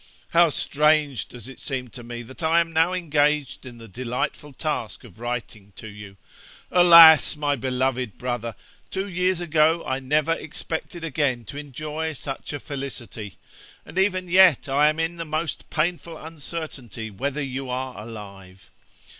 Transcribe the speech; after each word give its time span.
'How 0.29 0.49
strange 0.49 1.27
does 1.27 1.47
it 1.47 1.59
seem 1.59 1.89
to 1.89 2.01
me 2.01 2.23
that 2.23 2.41
I 2.41 2.59
am 2.59 2.73
now 2.73 2.91
engaged 2.91 3.67
in 3.67 3.77
the 3.77 3.87
delightful 3.87 4.51
task 4.51 5.03
of 5.03 5.19
writing 5.19 5.73
to 5.75 5.87
you. 5.87 6.17
Alas! 6.71 7.35
my 7.35 7.55
beloved 7.55 8.17
brother, 8.17 8.55
two 8.89 9.07
years 9.07 9.39
ago 9.39 9.85
I 9.85 9.99
never 9.99 10.33
expected 10.33 11.03
again 11.03 11.45
to 11.45 11.57
enjoy 11.59 12.13
such 12.13 12.51
a 12.51 12.59
felicity, 12.59 13.37
and 13.85 13.99
even 13.99 14.27
yet 14.27 14.67
I 14.67 14.89
am 14.89 14.99
in 14.99 15.17
the 15.17 15.23
most 15.23 15.69
painful 15.69 16.17
uncertainty 16.17 17.11
whether 17.11 17.43
you 17.43 17.69
are 17.69 17.95
alive. 18.01 18.71